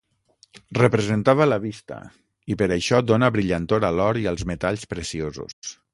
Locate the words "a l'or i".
3.91-4.29